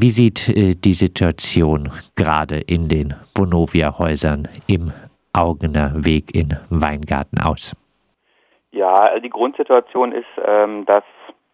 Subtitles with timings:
[0.00, 4.92] Wie sieht äh, die Situation gerade in den Vonovia-Häusern im
[5.32, 7.74] Augener Weg in Weingarten aus?
[8.70, 11.02] Ja, also die Grundsituation ist, ähm, dass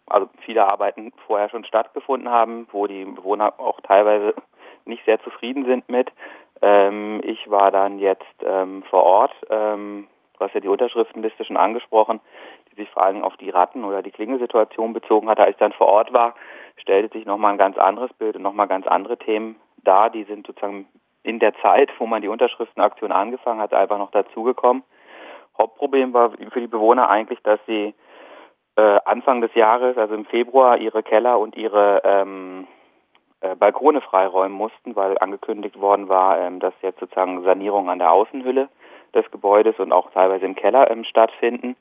[0.09, 4.35] also viele Arbeiten vorher schon stattgefunden haben, wo die Bewohner auch teilweise
[4.85, 6.13] nicht sehr zufrieden sind mit.
[6.61, 11.57] Ähm, ich war dann jetzt ähm, vor Ort, ähm, du hast ja die Unterschriftenliste schon
[11.57, 12.21] angesprochen,
[12.75, 15.43] sich vor allem auf die Ratten- oder die Klingelsituation bezogen hatte.
[15.43, 16.35] Als ich dann vor Ort war,
[16.77, 20.11] stellte sich nochmal ein ganz anderes Bild und nochmal ganz andere Themen dar.
[20.11, 20.87] Die sind sozusagen
[21.23, 24.83] in der Zeit, wo man die Unterschriftenaktion angefangen hat, einfach noch dazugekommen.
[25.57, 27.95] Hauptproblem war für die Bewohner eigentlich, dass sie
[28.77, 32.67] äh, Anfang des Jahres, also im Februar, ihre Keller und ihre ähm,
[33.41, 38.11] äh, Balkone freiräumen mussten, weil angekündigt worden war, ähm, dass jetzt sozusagen Sanierungen an der
[38.11, 38.69] Außenhülle
[39.15, 41.77] des Gebäudes und auch teilweise im Keller ähm, stattfinden.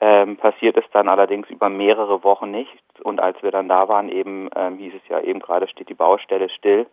[0.00, 2.82] Ähm, passiert es dann allerdings über mehrere Wochen nicht.
[3.02, 5.94] Und als wir dann da waren, eben ähm, hieß es ja eben gerade steht die
[5.94, 6.86] Baustelle still.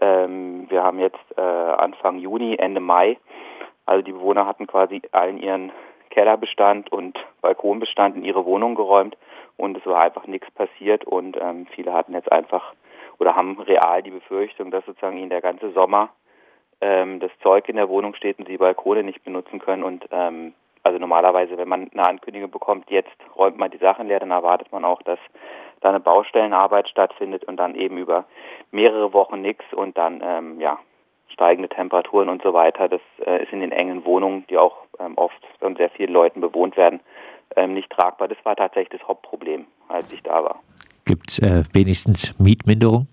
[0.00, 3.16] Ähm, wir haben jetzt äh, Anfang Juni, Ende Mai.
[3.86, 5.72] Also die Bewohner hatten quasi allen ihren
[6.10, 9.16] Kellerbestand und Balkonbestand in ihre Wohnung geräumt
[9.56, 12.74] und es war einfach nichts passiert und ähm, viele hatten jetzt einfach
[13.18, 16.10] oder haben real die Befürchtung, dass sozusagen ihnen der ganze Sommer
[16.80, 20.54] ähm, das Zeug in der Wohnung steht und sie Balkone nicht benutzen können und ähm,
[20.82, 24.72] also normalerweise, wenn man eine Ankündigung bekommt, jetzt räumt man die Sachen leer, dann erwartet
[24.72, 25.18] man auch, dass
[25.80, 28.24] da eine Baustellenarbeit stattfindet und dann eben über
[28.70, 30.78] mehrere Wochen nichts und dann ähm, ja
[31.32, 32.88] steigende Temperaturen und so weiter.
[32.88, 36.40] Das äh, ist in den engen Wohnungen, die auch ähm, oft von sehr vielen Leuten
[36.40, 37.00] bewohnt werden,
[37.56, 38.28] ähm, nicht tragbar.
[38.28, 40.60] Das war tatsächlich das Hauptproblem, als ich da war.
[41.04, 43.06] Gibt es äh, wenigstens Mietminderung?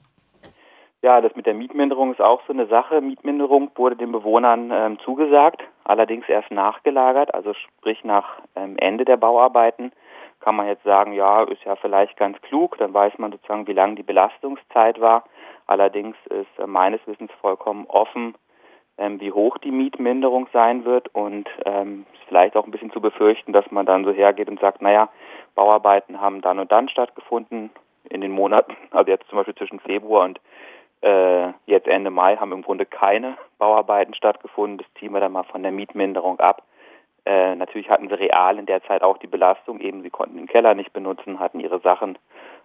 [1.01, 2.99] Ja, das mit der Mietminderung ist auch so eine Sache.
[2.99, 9.17] Mietminderung wurde den Bewohnern ähm, zugesagt, allerdings erst nachgelagert, also sprich nach ähm, Ende der
[9.17, 9.91] Bauarbeiten
[10.41, 13.73] kann man jetzt sagen, ja, ist ja vielleicht ganz klug, dann weiß man sozusagen, wie
[13.73, 15.23] lang die Belastungszeit war.
[15.65, 18.35] Allerdings ist äh, meines Wissens vollkommen offen,
[18.97, 23.01] ähm, wie hoch die Mietminderung sein wird und ähm, ist vielleicht auch ein bisschen zu
[23.01, 25.09] befürchten, dass man dann so hergeht und sagt, naja,
[25.55, 27.71] Bauarbeiten haben dann und dann stattgefunden
[28.09, 30.39] in den Monaten, also jetzt zum Beispiel zwischen Februar und
[31.05, 34.79] äh, jetzt Ende Mai haben im Grunde keine Bauarbeiten stattgefunden.
[34.79, 36.63] Das ziehen wir dann mal von der Mietminderung ab.
[37.25, 40.47] Äh, natürlich hatten sie real in der Zeit auch die Belastung, eben sie konnten den
[40.47, 42.17] Keller nicht benutzen, hatten ihre Sachen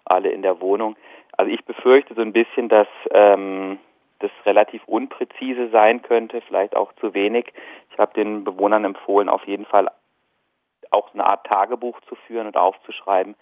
[0.05, 0.97] alle in der Wohnung.
[1.37, 3.78] Also ich befürchte so ein bisschen, dass ähm,
[4.19, 7.53] das relativ unpräzise sein könnte, vielleicht auch zu wenig.
[7.91, 9.89] Ich habe den Bewohnern empfohlen, auf jeden Fall
[10.91, 13.34] auch eine Art Tagebuch zu führen und aufzuschreiben,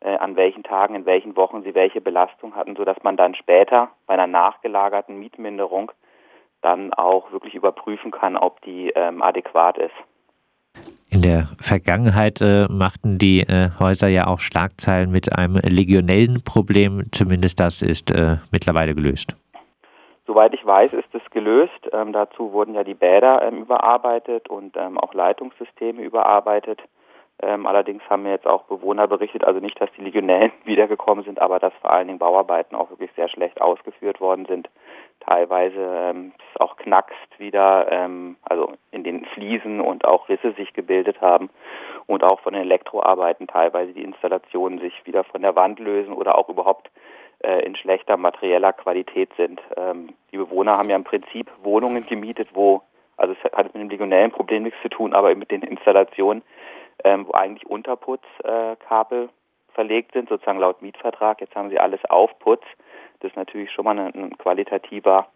[0.00, 3.90] äh, an welchen Tagen, in welchen Wochen sie welche Belastung hatten, sodass man dann später
[4.06, 5.92] bei einer nachgelagerten Mietminderung
[6.62, 9.94] dann auch wirklich überprüfen kann, ob die ähm, adäquat ist.
[11.08, 17.02] In der Vergangenheit äh, machten die äh, Häuser ja auch Schlagzeilen mit einem legionellen Problem.
[17.10, 19.36] Zumindest das ist äh, mittlerweile gelöst.
[20.26, 21.90] Soweit ich weiß, ist es gelöst.
[21.92, 26.80] Ähm, dazu wurden ja die Bäder ähm, überarbeitet und ähm, auch Leitungssysteme überarbeitet.
[27.42, 31.40] Ähm, allerdings haben mir jetzt auch Bewohner berichtet, also nicht, dass die Legionellen wiedergekommen sind,
[31.40, 34.68] aber dass vor allen Dingen Bauarbeiten auch wirklich sehr schlecht ausgeführt worden sind.
[35.20, 40.72] Teilweise ähm, es auch knackst wieder, ähm, also in den Fliesen und auch Risse sich
[40.72, 41.50] gebildet haben
[42.06, 46.36] und auch von den Elektroarbeiten teilweise die Installationen sich wieder von der Wand lösen oder
[46.36, 46.90] auch überhaupt
[47.42, 49.60] äh, in schlechter materieller Qualität sind.
[49.76, 52.82] Ähm, die Bewohner haben ja im Prinzip Wohnungen gemietet, wo,
[53.16, 56.42] also es hat mit dem legionellen Problem nichts zu tun, aber mit den Installationen,
[57.04, 59.28] ähm, wo eigentlich Unterputzkabel äh,
[59.74, 61.40] verlegt sind, sozusagen laut Mietvertrag.
[61.40, 62.62] Jetzt haben sie alles auf Putz.
[63.20, 65.28] Das ist natürlich schon mal ein, ein qualitativer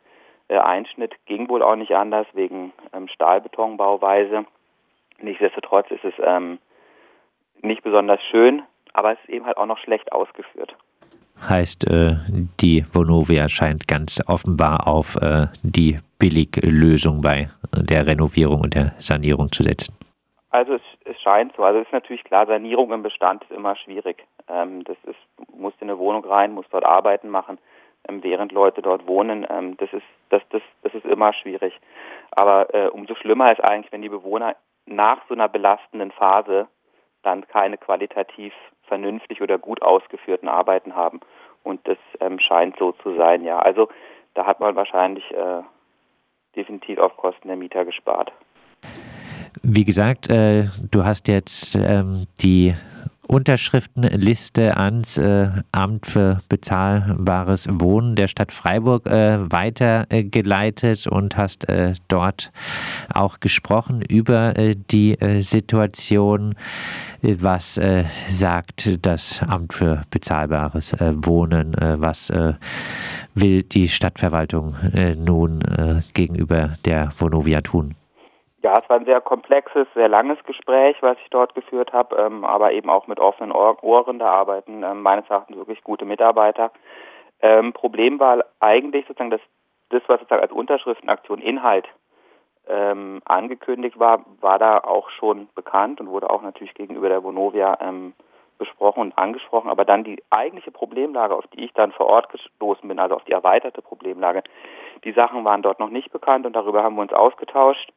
[0.48, 1.14] äh, Einschnitt.
[1.26, 4.44] Ging wohl auch nicht anders wegen ähm, Stahlbetonbauweise.
[5.20, 6.58] Nichtsdestotrotz ist es ähm,
[7.62, 10.74] nicht besonders schön, aber es ist eben halt auch noch schlecht ausgeführt.
[11.48, 12.16] Heißt, äh,
[12.60, 19.50] die Vonovia scheint ganz offenbar auf äh, die Billiglösung bei der Renovierung und der Sanierung
[19.50, 19.94] zu setzen.
[20.54, 21.64] Also es, es scheint so.
[21.64, 24.24] Also es ist natürlich klar, Sanierung im Bestand ist immer schwierig.
[24.46, 25.18] Ähm, das ist,
[25.52, 27.58] musst in eine Wohnung rein, muss dort Arbeiten machen,
[28.08, 29.44] ähm, während Leute dort wohnen.
[29.50, 31.74] Ähm, das ist, das, das, das ist immer schwierig.
[32.30, 34.54] Aber äh, umso schlimmer ist eigentlich, wenn die Bewohner
[34.86, 36.68] nach so einer belastenden Phase
[37.24, 41.18] dann keine qualitativ vernünftig oder gut ausgeführten Arbeiten haben.
[41.64, 43.58] Und das ähm, scheint so zu sein, ja.
[43.58, 43.88] Also
[44.34, 45.62] da hat man wahrscheinlich äh,
[46.54, 48.30] definitiv auf Kosten der Mieter gespart.
[49.62, 52.74] Wie gesagt, äh, du hast jetzt ähm, die
[53.26, 61.94] Unterschriftenliste ans äh, Amt für bezahlbares Wohnen der Stadt Freiburg äh, weitergeleitet und hast äh,
[62.08, 62.52] dort
[63.12, 66.54] auch gesprochen über äh, die äh, Situation.
[67.22, 71.74] Was äh, sagt das Amt für bezahlbares Wohnen?
[71.74, 72.30] was
[73.34, 74.74] will die Stadtverwaltung
[75.16, 75.60] nun
[76.12, 77.94] gegenüber der Vonovia tun?
[78.64, 82.46] Ja, es war ein sehr komplexes, sehr langes Gespräch, was ich dort geführt habe, ähm,
[82.46, 84.18] aber eben auch mit offenen Ohren.
[84.18, 86.72] Da arbeiten ähm, meines Erachtens wirklich gute Mitarbeiter.
[87.42, 89.42] Ähm, Problem war eigentlich sozusagen, dass
[89.90, 91.86] das, was sozusagen als Unterschriftenaktion Inhalt
[92.66, 97.76] ähm, angekündigt war, war da auch schon bekannt und wurde auch natürlich gegenüber der Vonovia
[97.82, 98.14] ähm,
[98.56, 99.68] besprochen und angesprochen.
[99.68, 103.24] Aber dann die eigentliche Problemlage, auf die ich dann vor Ort gestoßen bin, also auf
[103.24, 104.42] die erweiterte Problemlage,
[105.04, 107.92] die Sachen waren dort noch nicht bekannt und darüber haben wir uns ausgetauscht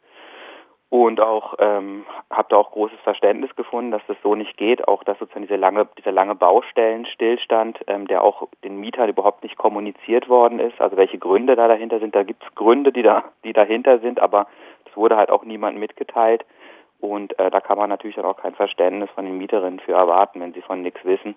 [0.90, 5.04] und auch ähm, habe da auch großes Verständnis gefunden, dass das so nicht geht, auch
[5.04, 10.30] dass sozusagen diese lange, dieser lange Baustellenstillstand, ähm, der auch den Mietern überhaupt nicht kommuniziert
[10.30, 13.54] worden ist, also welche Gründe da dahinter sind, da gibt es Gründe, die da, die
[13.54, 14.48] dahinter sind, aber
[14.86, 16.46] das wurde halt auch niemandem mitgeteilt.
[17.00, 20.40] Und äh, da kann man natürlich dann auch kein Verständnis von den Mieterinnen für erwarten,
[20.40, 21.36] wenn sie von nichts wissen.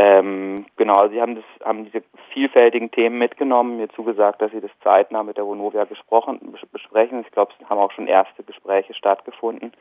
[0.00, 4.70] Ähm, genau, Sie haben, das, haben diese vielfältigen Themen mitgenommen, mir zugesagt, dass Sie das
[4.84, 6.38] zeitnah mit der Vonovia gesprochen,
[6.70, 7.22] besprechen.
[7.22, 9.72] Ich glaube, es haben auch schon erste Gespräche stattgefunden.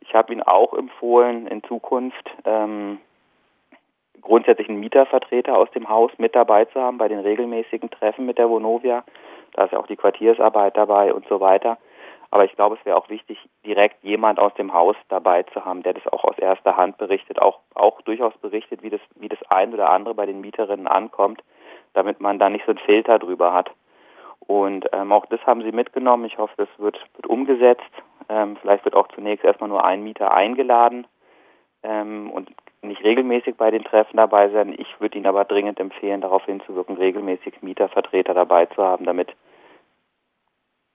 [0.00, 2.98] Ich habe Ihnen auch empfohlen, in Zukunft ähm,
[4.20, 8.36] grundsätzlich einen Mietervertreter aus dem Haus mit dabei zu haben bei den regelmäßigen Treffen mit
[8.36, 9.02] der Vonovia.
[9.54, 11.78] Da ist ja auch die Quartiersarbeit dabei und so weiter.
[12.34, 15.84] Aber ich glaube, es wäre auch wichtig, direkt jemand aus dem Haus dabei zu haben,
[15.84, 19.38] der das auch aus erster Hand berichtet, auch, auch durchaus berichtet, wie das, wie das
[19.50, 21.44] ein oder andere bei den Mieterinnen ankommt,
[21.92, 23.70] damit man da nicht so einen Filter drüber hat.
[24.40, 26.24] Und ähm, auch das haben sie mitgenommen.
[26.24, 27.84] Ich hoffe, das wird, wird umgesetzt.
[28.28, 31.06] Ähm, vielleicht wird auch zunächst erstmal nur ein Mieter eingeladen
[31.84, 32.50] ähm, und
[32.82, 34.74] nicht regelmäßig bei den Treffen dabei sein.
[34.76, 39.36] Ich würde Ihnen aber dringend empfehlen, darauf hinzuwirken, regelmäßig Mietervertreter dabei zu haben, damit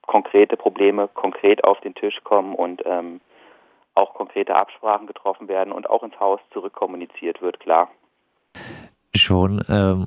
[0.02, 3.22] konkrete Probleme konkret auf den Tisch kommen und ähm,
[3.96, 7.90] auch konkrete Absprachen getroffen werden und auch ins Haus zurückkommuniziert wird, klar.
[9.16, 10.06] Schon ähm,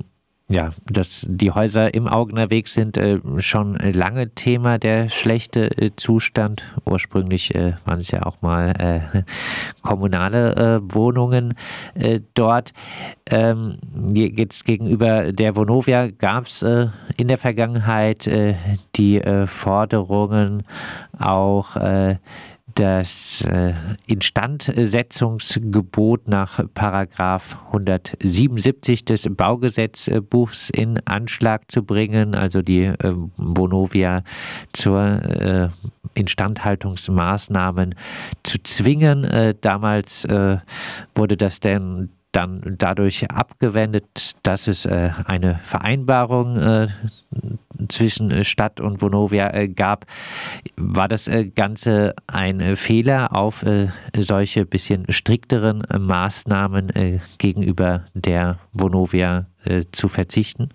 [0.48, 5.90] ja, dass die Häuser im Augener Weg sind, äh, schon lange Thema, der schlechte äh,
[5.96, 6.62] Zustand.
[6.84, 9.22] Ursprünglich äh, waren es ja auch mal äh,
[9.82, 11.54] kommunale äh, Wohnungen
[11.94, 12.72] äh, dort.
[13.26, 13.78] Ähm,
[14.12, 18.28] jetzt gegenüber der Vonovia gab es in der Vergangenheit
[18.96, 20.64] die Forderungen
[21.18, 21.76] auch
[22.74, 23.74] das äh,
[24.06, 34.24] Instandsetzungsgebot nach Paragraph 177 des Baugesetzbuchs in Anschlag zu bringen, also die äh, Vonovia
[34.72, 35.68] zur äh,
[36.14, 37.94] Instandhaltungsmaßnahmen
[38.42, 39.24] zu zwingen.
[39.24, 40.26] Äh, damals
[41.14, 46.88] wurde das denn dann dadurch abgewendet, dass es äh, eine Vereinbarung äh,
[47.88, 50.06] zwischen äh, Stadt und Vonovia äh, gab.
[50.76, 53.64] War das äh, Ganze ein Fehler, auf
[54.16, 59.46] solche bisschen strikteren Maßnahmen gegenüber der Vonovia
[59.92, 60.70] zu verzichten?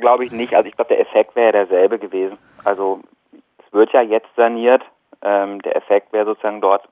[0.00, 0.54] Glaube ich nicht.
[0.54, 2.38] Also ich glaube, der Effekt wäre derselbe gewesen.
[2.64, 3.00] Also
[3.32, 4.82] es wird ja jetzt saniert.
[5.22, 6.88] Ähm, der Effekt wäre sozusagen dort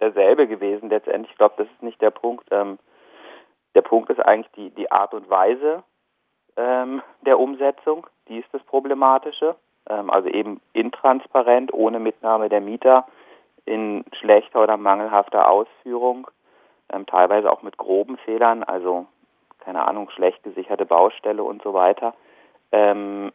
[0.00, 1.32] derselbe gewesen letztendlich.
[1.32, 2.46] Ich glaube, das ist nicht der Punkt.
[2.50, 2.78] Ähm,
[3.74, 5.82] der Punkt ist eigentlich die, die Art und Weise
[6.56, 8.06] ähm, der Umsetzung.
[8.28, 9.56] Die ist das Problematische.
[9.88, 13.06] Ähm, also eben intransparent, ohne Mitnahme der Mieter,
[13.64, 16.26] in schlechter oder mangelhafter Ausführung,
[16.92, 19.06] ähm, teilweise auch mit groben Fehlern, also
[19.60, 22.14] keine Ahnung, schlecht gesicherte Baustelle und so weiter.
[22.72, 23.30] Ähm,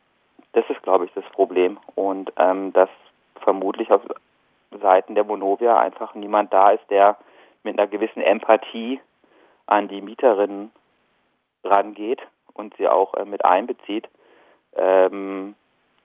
[0.53, 1.77] das ist, glaube ich, das Problem.
[1.95, 2.89] Und ähm, das
[3.41, 4.01] vermutlich auf
[4.81, 7.17] Seiten der Vonovia einfach niemand da ist, der
[7.63, 8.99] mit einer gewissen Empathie
[9.65, 10.71] an die Mieterinnen
[11.63, 12.21] rangeht
[12.53, 14.07] und sie auch äh, mit einbezieht.
[14.75, 15.55] Ähm,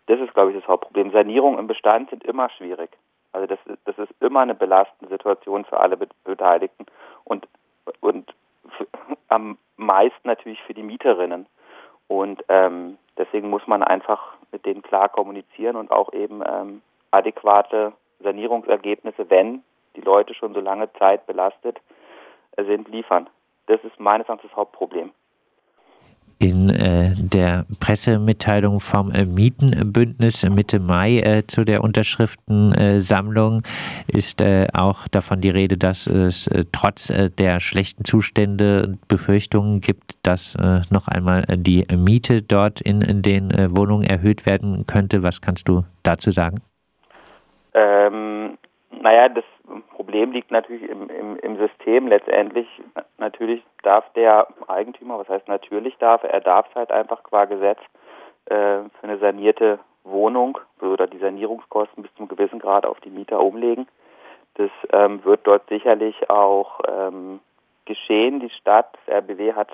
[0.07, 1.13] das ist, glaube ich, das Hauptproblem.
[1.13, 2.91] Sanierungen im Bestand sind immer schwierig.
[3.33, 6.87] Also das, das ist immer eine belastende Situation für alle Beteiligten
[7.25, 7.47] und,
[8.01, 8.35] und
[9.29, 11.47] am meisten natürlich für die Mieterinnen.
[12.09, 17.93] Und ähm, deswegen muss man einfach mit denen klar kommunizieren und auch eben ähm, adäquate
[18.23, 19.63] Sanierungsergebnisse, wenn
[19.97, 21.81] die Leute schon so lange Zeit belastet
[22.57, 23.29] sind, liefern.
[23.67, 25.13] Das ist meines Erachtens das Hauptproblem.
[26.43, 33.63] In äh, der Pressemitteilung vom äh, Mietenbündnis Mitte Mai äh, zu der Unterschriftensammlung
[34.07, 39.83] ist äh, auch davon die Rede, dass es äh, trotz äh, der schlechten Zustände Befürchtungen
[39.83, 40.57] gibt, dass
[40.91, 45.23] noch einmal die Miete dort in, in den Wohnungen erhöht werden könnte.
[45.23, 46.61] Was kannst du dazu sagen?
[47.75, 48.59] Ähm,
[48.91, 49.45] Naja, das
[49.95, 52.09] Problem liegt natürlich im, im, im System.
[52.09, 52.67] Letztendlich,
[53.19, 57.79] natürlich darf der Eigentümer, was heißt natürlich darf er, darf es halt einfach qua Gesetz
[58.47, 63.41] äh, für eine sanierte Wohnung oder die Sanierungskosten bis zum gewissen Grad auf die Mieter
[63.41, 63.87] umlegen.
[64.55, 67.41] Das ähm, wird dort sicherlich auch ähm,
[67.85, 68.41] geschehen.
[68.41, 69.69] Die Stadt, das RBW hat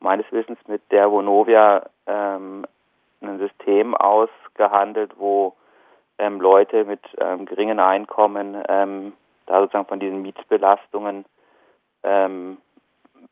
[0.00, 2.66] meines Wissens mit der Vonovia ähm,
[3.20, 5.54] ein System ausgehandelt, wo
[6.18, 9.12] ähm, Leute mit ähm, geringen Einkommen ähm,
[9.46, 11.24] da sozusagen von diesen Mietsbelastungen
[12.02, 12.58] ähm,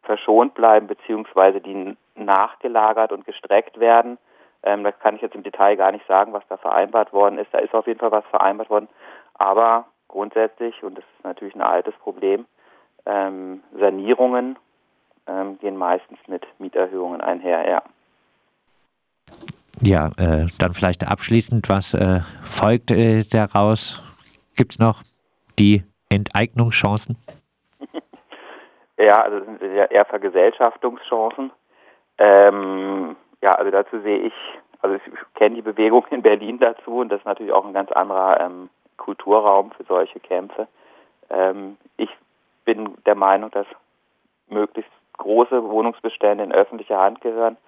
[0.03, 4.19] verschont bleiben, beziehungsweise die nachgelagert und gestreckt werden.
[4.63, 7.53] Ähm, das kann ich jetzt im Detail gar nicht sagen, was da vereinbart worden ist.
[7.53, 8.89] Da ist auf jeden Fall was vereinbart worden.
[9.35, 12.47] Aber grundsätzlich, und das ist natürlich ein altes Problem,
[13.05, 14.59] ähm, Sanierungen
[15.27, 17.83] ähm, gehen meistens mit Mieterhöhungen einher, ja.
[19.83, 24.03] Ja, äh, dann vielleicht abschließend, was äh, folgt äh, daraus?
[24.57, 25.03] Gibt es noch
[25.59, 27.17] die Enteignungschancen?
[28.97, 31.51] ja, also das sind ja eher Vergesellschaftungschancen.
[32.19, 34.33] Ähm, ja, also dazu sehe ich,
[34.81, 35.03] also ich
[35.35, 38.71] kenne die Bewegung in Berlin dazu und das ist natürlich auch ein ganz anderer ähm,
[38.97, 40.69] Kulturraum für solche Kämpfe.
[41.29, 42.11] Ähm, ich
[42.65, 43.67] bin der Meinung, dass
[44.49, 47.59] möglichst große Wohnungsbestände in öffentliche Hand gehören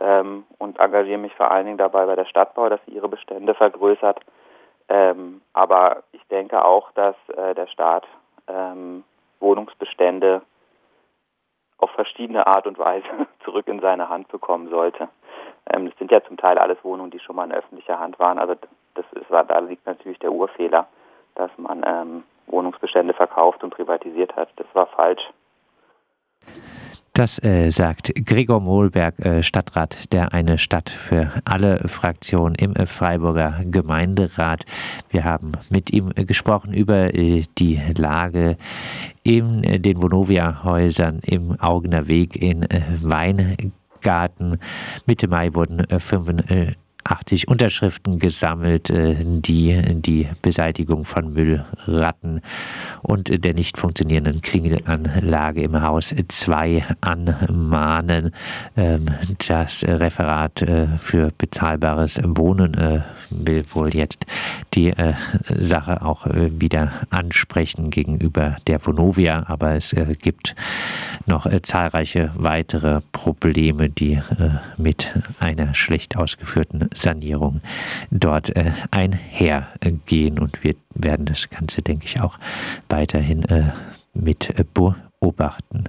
[0.00, 3.54] ähm, und engagiere mich vor allen Dingen dabei bei der Stadtbau, dass sie ihre Bestände
[3.54, 4.20] vergrößert.
[4.88, 8.06] Ähm, aber ich denke auch, dass äh, der Staat
[8.46, 9.04] ähm,
[9.40, 10.42] Wohnungsbestände
[11.78, 13.06] auf verschiedene Art und Weise
[13.44, 15.08] zurück in seine Hand bekommen sollte.
[15.72, 18.38] Ähm, das sind ja zum Teil alles Wohnungen, die schon mal in öffentlicher Hand waren.
[18.38, 18.54] Also
[18.94, 20.86] das ist, da liegt natürlich der Urfehler,
[21.34, 24.48] dass man ähm, Wohnungsbestände verkauft und privatisiert hat.
[24.56, 25.22] Das war falsch.
[27.16, 32.84] Das äh, sagt Gregor Mohlberg, äh, Stadtrat der Eine Stadt für alle Fraktionen im äh,
[32.84, 34.66] Freiburger Gemeinderat.
[35.08, 38.58] Wir haben mit ihm äh, gesprochen über äh, die Lage
[39.22, 42.66] in äh, den Vonovia-Häusern im Augener Weg in
[43.00, 44.58] Weingarten.
[45.06, 46.76] Mitte Mai wurden 5
[47.10, 52.40] 80 Unterschriften gesammelt, äh, die die Beseitigung von Müllratten
[53.02, 58.32] und der nicht funktionierenden Klingelanlage im Haus 2 anmahnen.
[58.76, 59.06] Ähm,
[59.46, 64.26] das Referat äh, für bezahlbares Wohnen äh, will wohl jetzt
[64.74, 64.92] die
[65.58, 70.54] Sache auch wieder ansprechen gegenüber der Vonovia, aber es gibt
[71.26, 74.20] noch zahlreiche weitere Probleme, die
[74.76, 77.60] mit einer schlecht ausgeführten Sanierung
[78.10, 80.38] dort äh, einhergehen.
[80.38, 82.38] Und wir werden das Ganze, denke ich, auch
[82.88, 83.72] weiterhin äh,
[84.14, 85.84] mit beobachten.